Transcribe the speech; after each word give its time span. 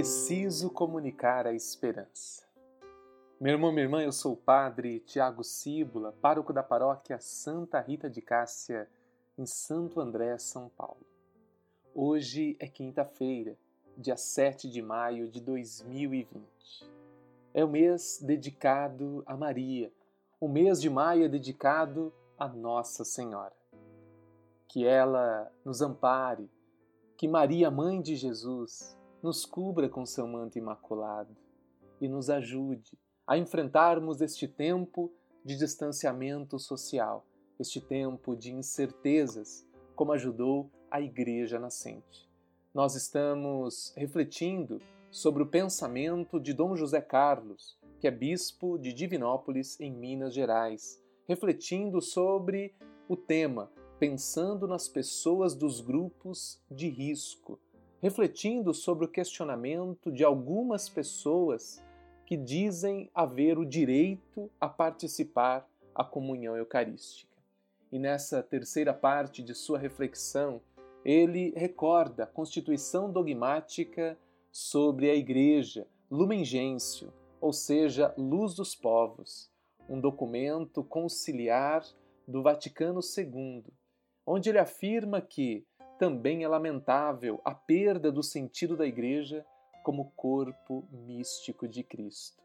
preciso 0.00 0.70
comunicar 0.70 1.46
a 1.46 1.52
esperança. 1.52 2.42
Meu 3.38 3.52
irmão, 3.52 3.70
minha 3.70 3.84
irmã, 3.84 4.02
eu 4.02 4.12
sou 4.12 4.32
o 4.32 4.36
padre 4.36 5.00
Tiago 5.00 5.44
Cíbula, 5.44 6.14
pároco 6.22 6.54
da 6.54 6.62
paróquia 6.62 7.20
Santa 7.20 7.78
Rita 7.78 8.08
de 8.08 8.22
Cássia, 8.22 8.88
em 9.36 9.44
Santo 9.44 10.00
André, 10.00 10.38
São 10.38 10.70
Paulo. 10.70 11.04
Hoje 11.94 12.56
é 12.58 12.66
quinta-feira, 12.66 13.58
dia 13.94 14.16
7 14.16 14.70
de 14.70 14.80
maio 14.80 15.28
de 15.28 15.38
2020. 15.38 16.90
É 17.52 17.62
o 17.62 17.68
mês 17.68 18.20
dedicado 18.22 19.22
a 19.26 19.36
Maria. 19.36 19.92
O 20.40 20.48
mês 20.48 20.80
de 20.80 20.88
maio 20.88 21.26
é 21.26 21.28
dedicado 21.28 22.10
a 22.38 22.48
Nossa 22.48 23.04
Senhora. 23.04 23.52
Que 24.66 24.86
ela 24.86 25.52
nos 25.62 25.82
ampare, 25.82 26.50
que 27.18 27.28
Maria, 27.28 27.70
mãe 27.70 28.00
de 28.00 28.16
Jesus, 28.16 28.98
nos 29.22 29.44
cubra 29.44 29.88
com 29.88 30.06
seu 30.06 30.26
manto 30.26 30.58
imaculado 30.58 31.36
e 32.00 32.08
nos 32.08 32.30
ajude 32.30 32.98
a 33.26 33.36
enfrentarmos 33.36 34.20
este 34.20 34.48
tempo 34.48 35.12
de 35.44 35.56
distanciamento 35.56 36.58
social, 36.58 37.24
este 37.58 37.80
tempo 37.80 38.34
de 38.34 38.52
incertezas, 38.52 39.66
como 39.94 40.12
ajudou 40.12 40.70
a 40.90 41.00
Igreja 41.00 41.58
nascente. 41.58 42.28
Nós 42.72 42.94
estamos 42.94 43.92
refletindo 43.96 44.80
sobre 45.10 45.42
o 45.42 45.46
pensamento 45.46 46.40
de 46.40 46.54
Dom 46.54 46.74
José 46.76 47.00
Carlos, 47.00 47.78
que 48.00 48.08
é 48.08 48.10
bispo 48.10 48.78
de 48.78 48.92
Divinópolis, 48.92 49.78
em 49.80 49.92
Minas 49.92 50.32
Gerais, 50.32 51.02
refletindo 51.28 52.00
sobre 52.00 52.74
o 53.08 53.16
tema 53.16 53.70
Pensando 53.98 54.66
nas 54.66 54.88
pessoas 54.88 55.54
dos 55.54 55.82
grupos 55.82 56.58
de 56.70 56.88
risco 56.88 57.60
refletindo 58.00 58.72
sobre 58.72 59.04
o 59.04 59.08
questionamento 59.08 60.10
de 60.10 60.24
algumas 60.24 60.88
pessoas 60.88 61.82
que 62.24 62.36
dizem 62.36 63.10
haver 63.14 63.58
o 63.58 63.66
direito 63.66 64.50
a 64.60 64.68
participar 64.68 65.68
à 65.94 66.02
comunhão 66.04 66.56
eucarística. 66.56 67.30
E 67.92 67.98
nessa 67.98 68.42
terceira 68.42 68.94
parte 68.94 69.42
de 69.42 69.54
sua 69.54 69.78
reflexão, 69.78 70.60
ele 71.04 71.52
recorda 71.56 72.24
a 72.24 72.26
constituição 72.26 73.10
dogmática 73.10 74.16
sobre 74.50 75.10
a 75.10 75.14
Igreja, 75.14 75.86
Lumen 76.10 76.44
Gentium, 76.44 77.10
ou 77.40 77.52
seja, 77.52 78.14
Luz 78.16 78.54
dos 78.54 78.74
Povos, 78.74 79.50
um 79.88 80.00
documento 80.00 80.84
conciliar 80.84 81.84
do 82.26 82.42
Vaticano 82.42 83.00
II, 83.00 83.64
onde 84.26 84.48
ele 84.48 84.58
afirma 84.58 85.20
que 85.20 85.66
também 86.00 86.44
é 86.44 86.48
lamentável 86.48 87.42
a 87.44 87.54
perda 87.54 88.10
do 88.10 88.22
sentido 88.22 88.74
da 88.74 88.86
Igreja 88.86 89.44
como 89.82 90.10
corpo 90.16 90.88
místico 90.90 91.68
de 91.68 91.82
Cristo. 91.82 92.42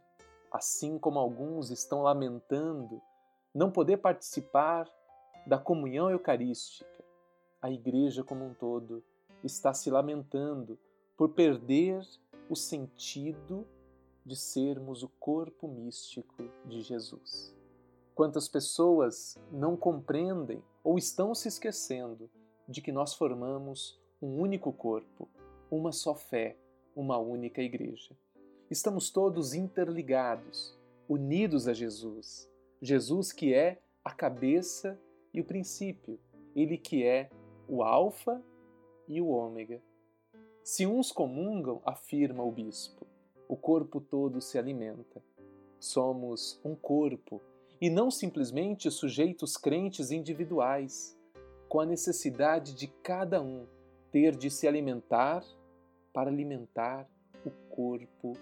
Assim 0.51 0.99
como 0.99 1.19
alguns 1.19 1.71
estão 1.71 2.01
lamentando 2.01 3.01
não 3.53 3.71
poder 3.71 3.95
participar 3.95 4.91
da 5.47 5.57
comunhão 5.57 6.11
eucarística, 6.11 7.01
a 7.61 7.71
Igreja 7.71 8.25
como 8.25 8.43
um 8.43 8.53
todo 8.53 9.01
está 9.41 9.73
se 9.73 9.89
lamentando 9.89 10.77
por 11.15 11.29
perder 11.29 12.01
o 12.49 12.57
sentido 12.57 13.65
de 14.25 14.35
sermos 14.35 15.01
o 15.01 15.07
corpo 15.17 15.65
místico 15.65 16.43
de 16.65 16.81
Jesus. 16.81 17.55
Quantas 18.13 18.49
pessoas 18.49 19.37
não 19.49 19.77
compreendem 19.77 20.61
ou 20.83 20.97
estão 20.97 21.33
se 21.33 21.47
esquecendo 21.47 22.29
de 22.67 22.81
que 22.81 22.91
nós 22.91 23.13
formamos 23.13 23.99
um 24.21 24.39
único 24.39 24.71
corpo, 24.73 25.29
uma 25.69 25.91
só 25.91 26.15
fé, 26.15 26.57
uma 26.95 27.17
única 27.17 27.61
igreja. 27.61 28.15
Estamos 28.69 29.09
todos 29.09 29.53
interligados, 29.53 30.77
unidos 31.07 31.67
a 31.67 31.73
Jesus. 31.73 32.49
Jesus 32.81 33.31
que 33.31 33.53
é 33.53 33.81
a 34.03 34.11
cabeça 34.11 34.99
e 35.33 35.41
o 35.41 35.45
princípio, 35.45 36.19
ele 36.55 36.77
que 36.77 37.03
é 37.03 37.29
o 37.67 37.83
Alfa 37.83 38.41
e 39.07 39.21
o 39.21 39.27
Ômega. 39.27 39.81
Se 40.63 40.85
uns 40.85 41.11
comungam, 41.11 41.81
afirma 41.85 42.43
o 42.43 42.51
bispo, 42.51 43.05
o 43.47 43.55
corpo 43.55 44.01
todo 44.01 44.41
se 44.41 44.57
alimenta. 44.57 45.21
Somos 45.79 46.59
um 46.63 46.75
corpo 46.75 47.41
e 47.79 47.89
não 47.89 48.09
simplesmente 48.09 48.89
sujeitos 48.89 49.57
crentes 49.57 50.09
individuais 50.09 51.15
com 51.67 51.79
a 51.79 51.85
necessidade 51.85 52.73
de 52.73 52.87
cada 52.87 53.41
um 53.41 53.67
ter 54.11 54.35
de 54.35 54.49
se 54.49 54.67
alimentar 54.67 55.43
para 56.13 56.29
alimentar 56.29 57.07
o 57.45 57.51
corpo 57.69 58.33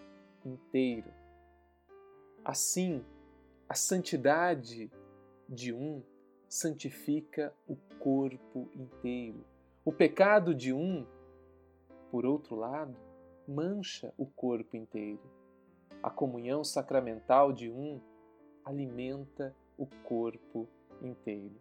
inteiro. 0.45 1.11
Assim, 2.45 3.03
a 3.67 3.73
santidade 3.73 4.91
de 5.50 5.73
um 5.73 6.03
santifica 6.47 7.53
o 7.67 7.75
corpo 8.00 8.69
inteiro. 8.75 9.44
O 9.83 9.91
pecado 9.91 10.53
de 10.53 10.72
um, 10.72 11.06
por 12.12 12.25
outro 12.25 12.56
lado, 12.56 12.95
mancha 13.47 14.13
o 14.17 14.25
corpo 14.25 14.78
inteiro. 14.78 15.22
A 16.01 16.09
comunhão 16.09 16.63
sacramental 16.63 17.51
de 17.51 17.72
um 17.72 18.00
alimenta 18.63 19.56
o 19.78 19.88
corpo 20.03 20.67
inteiro. 21.01 21.59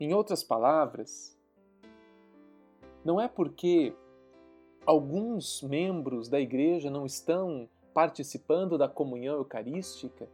Em 0.00 0.12
outras 0.12 0.42
palavras, 0.42 1.38
não 3.04 3.20
é 3.20 3.28
porque 3.28 3.94
alguns 4.84 5.62
membros 5.62 6.28
da 6.28 6.40
igreja 6.40 6.90
não 6.90 7.06
estão 7.06 7.68
participando 7.92 8.76
da 8.76 8.88
comunhão 8.88 9.36
eucarística 9.36 10.28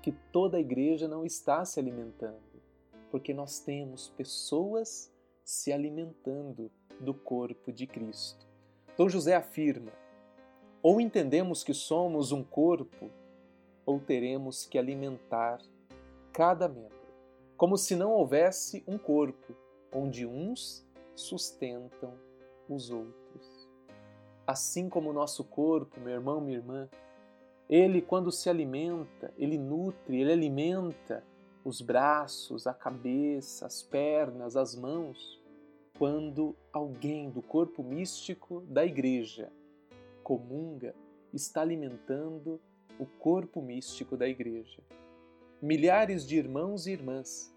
que 0.00 0.12
toda 0.30 0.56
a 0.56 0.60
igreja 0.60 1.08
não 1.08 1.24
está 1.24 1.64
se 1.64 1.80
alimentando, 1.80 2.62
porque 3.10 3.34
nós 3.34 3.58
temos 3.58 4.08
pessoas 4.10 5.12
se 5.44 5.72
alimentando 5.72 6.70
do 7.00 7.12
corpo 7.12 7.72
de 7.72 7.88
Cristo. 7.88 8.46
Dom 8.96 9.08
José 9.08 9.34
afirma: 9.34 9.92
ou 10.80 11.00
entendemos 11.00 11.64
que 11.64 11.74
somos 11.74 12.30
um 12.30 12.44
corpo, 12.44 13.10
ou 13.84 13.98
teremos 13.98 14.64
que 14.64 14.78
alimentar 14.78 15.60
cada 16.32 16.68
membro 16.68 17.01
como 17.62 17.78
se 17.78 17.94
não 17.94 18.10
houvesse 18.10 18.82
um 18.88 18.98
corpo, 18.98 19.54
onde 19.94 20.26
uns 20.26 20.84
sustentam 21.14 22.12
os 22.68 22.90
outros. 22.90 23.70
Assim 24.44 24.88
como 24.88 25.10
o 25.10 25.12
nosso 25.12 25.44
corpo, 25.44 26.00
meu 26.00 26.12
irmão, 26.12 26.40
minha 26.40 26.56
irmã, 26.56 26.88
ele, 27.70 28.02
quando 28.02 28.32
se 28.32 28.50
alimenta, 28.50 29.32
ele 29.38 29.58
nutre, 29.58 30.20
ele 30.20 30.32
alimenta 30.32 31.24
os 31.64 31.80
braços, 31.80 32.66
a 32.66 32.74
cabeça, 32.74 33.64
as 33.64 33.80
pernas, 33.80 34.56
as 34.56 34.74
mãos, 34.74 35.40
quando 35.96 36.56
alguém 36.72 37.30
do 37.30 37.40
corpo 37.40 37.84
místico 37.84 38.62
da 38.62 38.84
igreja 38.84 39.52
comunga, 40.24 40.96
está 41.32 41.60
alimentando 41.60 42.60
o 42.98 43.06
corpo 43.06 43.62
místico 43.62 44.16
da 44.16 44.26
igreja. 44.26 44.82
Milhares 45.62 46.26
de 46.26 46.36
irmãos 46.36 46.88
e 46.88 46.90
irmãs 46.90 47.51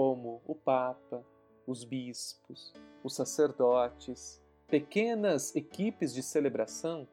como 0.00 0.40
o 0.46 0.54
Papa, 0.54 1.22
os 1.66 1.84
bispos, 1.84 2.72
os 3.04 3.14
sacerdotes, 3.14 4.40
pequenas 4.66 5.54
equipes 5.54 6.14
de 6.14 6.22
celebração 6.22 7.06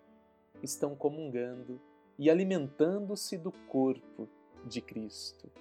estão 0.63 0.95
comungando 0.95 1.81
e 2.17 2.29
alimentando-se 2.29 3.37
do 3.37 3.51
corpo 3.67 4.29
de 4.63 4.79
Cristo 4.79 5.51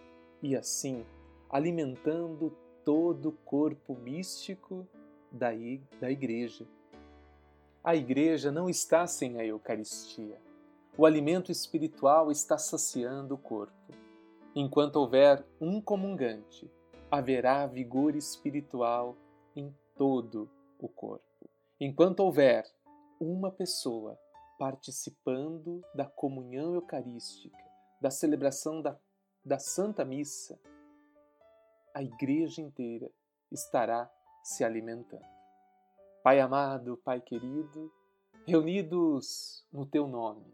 e 0.41 0.55
assim 0.55 1.05
alimentando 1.51 2.57
todo 2.85 3.31
o 3.31 3.33
corpo 3.33 3.97
místico 3.97 4.87
da, 5.33 5.53
Igreja. 5.53 6.65
A 7.83 7.97
Igreja 7.97 8.53
não 8.53 8.71
está 8.71 9.05
sem 9.09 9.41
a 9.41 9.45
Eucaristia. 9.45 10.41
O 10.97 11.05
alimento 11.05 11.51
espiritual 11.51 12.31
está 12.31 12.57
saciando 12.57 13.35
o 13.35 13.39
corpo. 13.39 13.75
Enquanto 14.55 14.95
houver 14.95 15.45
um 15.61 15.81
comungante, 15.81 16.71
haverá 17.11 17.67
vigor 17.67 18.17
espiritual 18.17 19.17
em 19.55 19.75
todo 19.95 20.51
o 20.79 20.89
corpo. 20.89 21.25
Enquanto 21.81 22.21
houver 22.21 22.65
uma 23.21 23.51
pessoa 23.51 24.19
participando 24.59 25.83
da 25.95 26.07
comunhão 26.07 26.75
eucarística, 26.75 27.57
da 28.01 28.11
celebração 28.11 28.81
da, 28.83 28.99
da 29.45 29.59
Santa 29.59 30.05
Missa, 30.05 30.59
a 31.95 32.03
igreja 32.03 32.61
inteira 32.61 33.11
estará 33.51 34.11
se 34.43 34.65
alimentando. 34.65 35.25
Pai 36.23 36.41
amado, 36.41 36.97
Pai 36.99 37.21
querido, 37.21 37.93
reunidos 38.47 39.67
no 39.73 39.87
Teu 39.87 40.07
nome, 40.07 40.45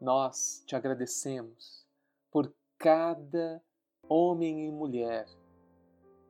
nós 0.00 0.62
te 0.66 0.76
agradecemos 0.76 1.86
por 2.30 2.52
cada 2.78 3.62
homem 4.08 4.66
e 4.66 4.70
mulher 4.70 5.26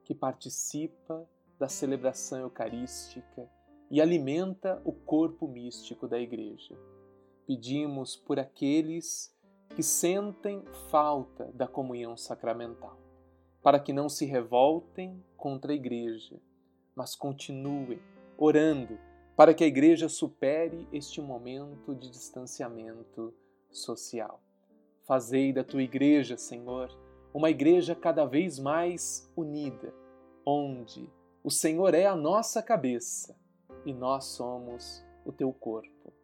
que 0.06 0.14
participa 0.14 1.28
da 1.58 1.68
celebração 1.68 2.38
eucarística 2.38 3.50
e 3.90 4.00
alimenta 4.00 4.80
o 4.84 4.92
corpo 4.92 5.48
místico 5.48 6.06
da 6.06 6.18
Igreja. 6.18 6.78
pedimos 7.44 8.16
por 8.16 8.38
aqueles 8.40 9.36
que 9.74 9.82
sentem 9.82 10.64
falta 10.90 11.50
da 11.52 11.66
comunhão 11.66 12.16
sacramental, 12.16 12.98
para 13.62 13.78
que 13.80 13.92
não 13.92 14.08
se 14.08 14.24
revoltem 14.24 15.22
contra 15.36 15.72
a 15.72 15.74
Igreja, 15.74 16.40
mas 16.94 17.14
continuem 17.14 18.00
orando 18.38 18.98
para 19.36 19.54
que 19.54 19.64
a 19.64 19.66
Igreja 19.66 20.08
supere 20.08 20.88
este 20.92 21.20
momento 21.20 21.94
de 21.94 22.10
distanciamento 22.10 23.34
social. 23.70 24.40
Fazei 25.04 25.52
da 25.52 25.62
tua 25.62 25.82
Igreja, 25.82 26.36
Senhor, 26.36 26.90
uma 27.36 27.50
Igreja 27.50 27.94
cada 27.94 28.24
vez 28.24 28.58
mais 28.58 29.30
unida, 29.36 29.92
onde 30.42 31.06
o 31.44 31.50
Senhor 31.50 31.92
é 31.92 32.06
a 32.06 32.16
nossa 32.16 32.62
cabeça 32.62 33.38
e 33.84 33.92
nós 33.92 34.24
somos 34.24 35.04
o 35.22 35.30
teu 35.30 35.52
corpo. 35.52 36.14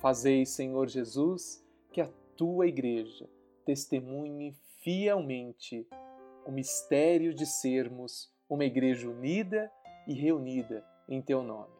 Fazei, 0.00 0.44
Senhor 0.44 0.88
Jesus, 0.88 1.64
que 1.92 2.00
a 2.00 2.08
tua 2.36 2.66
igreja 2.66 3.30
testemunhe 3.64 4.52
fielmente 4.82 5.86
o 6.44 6.50
mistério 6.50 7.32
de 7.32 7.46
sermos 7.46 8.28
uma 8.50 8.64
igreja 8.64 9.08
unida 9.08 9.70
e 10.08 10.12
reunida 10.12 10.84
em 11.08 11.22
teu 11.22 11.40
nome. 11.40 11.78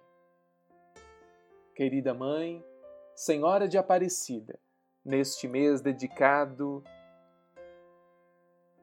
Querida 1.74 2.14
Mãe, 2.14 2.64
Senhora 3.16 3.66
de 3.66 3.76
Aparecida, 3.76 4.56
neste 5.04 5.48
mês 5.48 5.80
dedicado 5.80 6.84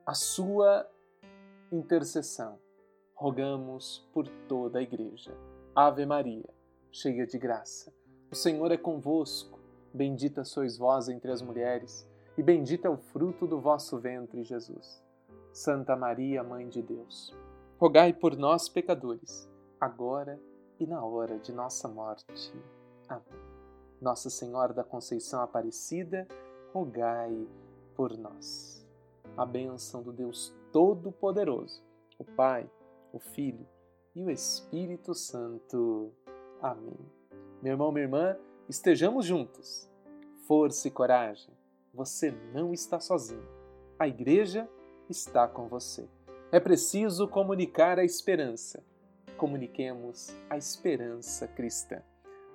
à 0.06 0.14
sua 0.14 0.88
intercessão, 1.72 2.60
rogamos 3.16 4.08
por 4.14 4.28
toda 4.48 4.78
a 4.78 4.82
igreja. 4.82 5.36
Ave 5.76 6.06
Maria, 6.06 6.48
cheia 6.92 7.26
de 7.26 7.40
graça, 7.40 7.92
o 8.32 8.36
Senhor 8.36 8.72
é 8.72 8.78
convosco. 8.78 9.60
Bendita 9.92 10.44
sois 10.44 10.78
vós 10.78 11.10
entre 11.10 11.32
as 11.32 11.42
mulheres, 11.42 12.08
e 12.38 12.44
bendito 12.44 12.86
é 12.86 12.90
o 12.90 12.98
fruto 12.98 13.48
do 13.48 13.60
vosso 13.60 13.98
ventre, 13.98 14.44
Jesus. 14.44 15.02
Santa 15.54 15.96
Maria, 15.96 16.44
Mãe 16.44 16.68
de 16.68 16.82
Deus, 16.82 17.34
rogai 17.80 18.12
por 18.12 18.36
nós, 18.36 18.68
pecadores, 18.68 19.50
agora 19.80 20.40
e 20.78 20.86
na 20.86 21.04
hora 21.04 21.40
de 21.40 21.54
nossa 21.54 21.88
morte. 21.88 22.54
Amém. 23.08 23.42
Nossa 24.02 24.30
Senhora 24.30 24.74
da 24.74 24.84
Conceição 24.84 25.42
Aparecida, 25.42 26.28
rogai 26.74 27.48
por 27.96 28.18
nós. 28.18 28.75
A 29.38 29.46
bênção 29.46 30.02
do 30.02 30.12
Deus 30.12 30.56
Todo-Poderoso, 30.72 31.84
o 32.18 32.24
Pai, 32.24 32.70
o 33.12 33.20
Filho 33.20 33.68
e 34.16 34.24
o 34.24 34.30
Espírito 34.30 35.14
Santo. 35.14 36.12
Amém. 36.62 37.00
Meu 37.62 37.74
irmão, 37.74 37.92
minha 37.92 38.06
irmã, 38.06 38.38
Estejamos 38.68 39.28
juntos. 39.28 39.88
Força 40.48 40.88
e 40.88 40.92
coragem. 40.92 41.54
Você 41.94 42.32
não 42.52 42.74
está 42.74 43.00
sozinho. 43.00 43.48
A 44.00 44.08
igreja 44.08 44.68
está 45.08 45.48
com 45.48 45.68
você. 45.68 46.10
É 46.52 46.60
preciso 46.60 47.28
comunicar 47.28 48.00
a 48.00 48.04
esperança. 48.04 48.84
Comuniquemos 49.38 50.36
a 50.50 50.58
esperança 50.58 51.48
cristã. 51.48 52.02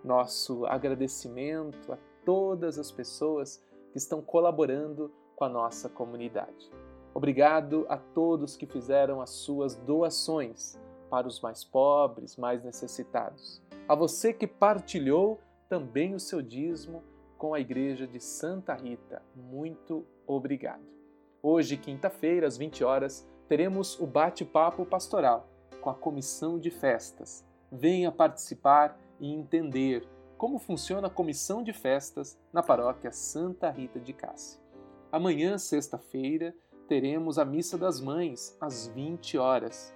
Nosso 0.03 0.67
agradecimento 0.67 1.93
a 1.93 1.99
todas 2.25 2.77
as 2.77 2.91
pessoas 2.91 3.63
que 3.93 3.99
estão 3.99 4.21
colaborando 4.21 5.13
com 5.41 5.47
a 5.47 5.49
nossa 5.49 5.89
comunidade. 5.89 6.71
Obrigado 7.15 7.87
a 7.89 7.97
todos 7.97 8.59
que 8.59 8.67
fizeram 8.67 9.23
as 9.23 9.31
suas 9.31 9.75
doações 9.75 10.79
para 11.09 11.27
os 11.27 11.41
mais 11.41 11.65
pobres, 11.65 12.37
mais 12.37 12.63
necessitados. 12.63 13.63
A 13.89 13.95
você 13.95 14.35
que 14.35 14.47
partilhou 14.47 15.41
também 15.67 16.15
o 16.15 16.21
seu 16.21 16.43
dízimo 16.43 17.03
com 17.39 17.55
a 17.55 17.61
Igreja 17.61 18.07
de 18.07 18.21
Santa 18.21 18.75
Rita. 18.75 19.23
Muito 19.35 20.05
obrigado. 20.27 20.85
Hoje, 21.43 21.79
quinta-feira, 21.79 22.47
às 22.47 22.59
20 22.59 22.85
horas, 22.85 23.27
teremos 23.49 23.99
o 23.99 24.07
bate-papo 24.07 24.85
pastoral 24.85 25.49
com 25.81 25.89
a 25.89 25.95
comissão 25.95 26.59
de 26.59 26.71
festas. 26.71 27.43
Venha 27.73 28.13
participar 28.13 29.01
e 29.19 29.33
entender 29.33 30.07
como 30.37 30.59
funciona 30.59 31.07
a 31.07 31.11
comissão 31.11 31.63
de 31.63 31.73
festas 31.73 32.39
na 32.53 32.63
paróquia 32.63 33.11
Santa 33.11 33.71
Rita 33.71 33.99
de 33.99 34.13
Cássia. 34.13 34.61
Amanhã, 35.13 35.59
sexta-feira, 35.59 36.55
teremos 36.87 37.37
a 37.37 37.45
Missa 37.45 37.77
das 37.77 38.01
Mães 38.01 38.57
às 38.61 38.87
20 38.87 39.39
horas. 39.39 39.93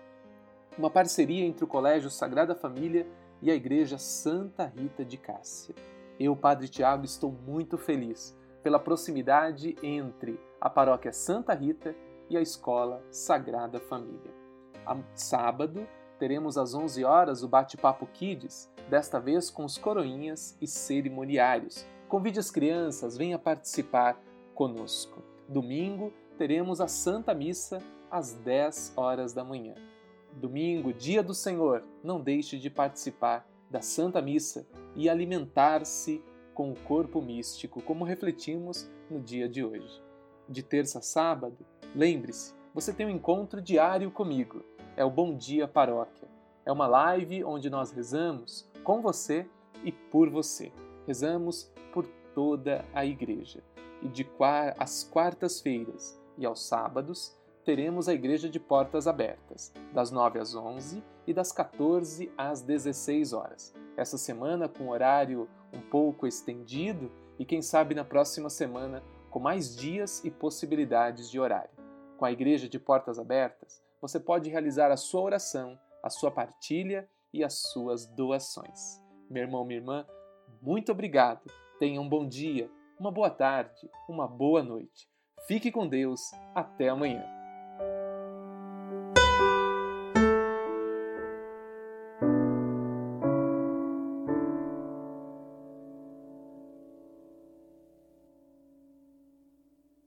Uma 0.76 0.90
parceria 0.90 1.44
entre 1.44 1.62
o 1.62 1.68
Colégio 1.68 2.10
Sagrada 2.10 2.52
Família 2.52 3.06
e 3.40 3.48
a 3.48 3.54
Igreja 3.54 3.96
Santa 3.96 4.66
Rita 4.66 5.04
de 5.04 5.16
Cássia. 5.16 5.72
Eu, 6.18 6.34
Padre 6.34 6.68
Tiago, 6.68 7.04
estou 7.04 7.30
muito 7.30 7.78
feliz 7.78 8.36
pela 8.60 8.80
proximidade 8.80 9.76
entre 9.84 10.36
a 10.60 10.68
Paróquia 10.68 11.12
Santa 11.12 11.54
Rita 11.54 11.94
e 12.28 12.36
a 12.36 12.40
Escola 12.40 13.00
Sagrada 13.08 13.78
Família. 13.78 14.34
A 14.84 14.96
sábado 15.14 15.86
teremos 16.18 16.58
às 16.58 16.74
11 16.74 17.04
horas 17.04 17.44
o 17.44 17.48
Bate-Papo 17.48 18.08
Kids, 18.12 18.68
desta 18.90 19.20
vez 19.20 19.48
com 19.48 19.64
os 19.64 19.78
coroinhas 19.78 20.58
e 20.60 20.66
cerimoniários. 20.66 21.86
Convide 22.08 22.40
as 22.40 22.50
crianças, 22.50 23.16
venha 23.16 23.38
participar 23.38 24.20
conosco. 24.54 25.22
Domingo 25.48 26.12
teremos 26.38 26.80
a 26.80 26.88
Santa 26.88 27.34
Missa 27.34 27.82
às 28.10 28.32
10 28.32 28.94
horas 28.96 29.32
da 29.32 29.44
manhã. 29.44 29.74
Domingo, 30.32 30.92
dia 30.92 31.22
do 31.22 31.34
Senhor, 31.34 31.82
não 32.02 32.20
deixe 32.20 32.58
de 32.58 32.70
participar 32.70 33.48
da 33.70 33.80
Santa 33.80 34.20
Missa 34.20 34.66
e 34.94 35.08
alimentar-se 35.08 36.22
com 36.52 36.70
o 36.70 36.76
corpo 36.76 37.20
místico, 37.20 37.82
como 37.82 38.04
refletimos 38.04 38.88
no 39.10 39.20
dia 39.20 39.48
de 39.48 39.64
hoje. 39.64 40.02
De 40.48 40.62
terça 40.62 40.98
a 40.98 41.02
sábado, 41.02 41.58
lembre-se, 41.94 42.54
você 42.72 42.92
tem 42.92 43.06
um 43.06 43.10
encontro 43.10 43.60
diário 43.60 44.10
comigo. 44.10 44.64
É 44.96 45.04
o 45.04 45.10
Bom 45.10 45.36
Dia 45.36 45.66
Paróquia. 45.66 46.28
É 46.64 46.72
uma 46.72 46.86
live 46.86 47.44
onde 47.44 47.68
nós 47.68 47.90
rezamos 47.90 48.68
com 48.82 49.00
você 49.02 49.46
e 49.84 49.92
por 49.92 50.30
você. 50.30 50.72
Rezamos 51.06 51.70
por 51.92 52.06
toda 52.34 52.84
a 52.92 53.04
igreja. 53.04 53.62
E 54.02 54.08
de 54.08 54.26
às 54.78 55.04
quartas-feiras 55.04 56.20
e 56.36 56.44
aos 56.44 56.66
sábados, 56.66 57.36
teremos 57.64 58.08
a 58.08 58.14
igreja 58.14 58.48
de 58.48 58.60
portas 58.60 59.06
abertas, 59.06 59.72
das 59.92 60.10
9 60.10 60.38
às 60.38 60.54
11 60.54 61.02
e 61.26 61.32
das 61.32 61.50
14 61.52 62.30
às 62.36 62.60
16 62.60 63.32
horas. 63.32 63.74
Essa 63.96 64.18
semana 64.18 64.68
com 64.68 64.88
horário 64.88 65.48
um 65.72 65.80
pouco 65.80 66.26
estendido 66.26 67.10
e 67.38 67.44
quem 67.44 67.62
sabe 67.62 67.94
na 67.94 68.04
próxima 68.04 68.50
semana 68.50 69.02
com 69.30 69.40
mais 69.40 69.74
dias 69.74 70.22
e 70.24 70.30
possibilidades 70.30 71.30
de 71.30 71.40
horário. 71.40 71.70
Com 72.16 72.24
a 72.24 72.32
igreja 72.32 72.68
de 72.68 72.78
portas 72.78 73.18
abertas, 73.18 73.82
você 74.00 74.20
pode 74.20 74.50
realizar 74.50 74.92
a 74.92 74.96
sua 74.96 75.22
oração, 75.22 75.78
a 76.02 76.10
sua 76.10 76.30
partilha 76.30 77.08
e 77.32 77.42
as 77.42 77.54
suas 77.54 78.06
doações. 78.06 79.00
Meu 79.28 79.42
irmão, 79.42 79.64
minha 79.64 79.80
irmã, 79.80 80.06
muito 80.60 80.92
obrigado. 80.92 81.63
Tenha 81.78 82.00
um 82.00 82.08
bom 82.08 82.26
dia, 82.26 82.70
uma 82.98 83.10
boa 83.10 83.30
tarde, 83.30 83.90
uma 84.08 84.28
boa 84.28 84.62
noite. 84.62 85.08
Fique 85.46 85.70
com 85.70 85.86
Deus. 85.88 86.20
Até 86.54 86.88
amanhã. 86.88 87.33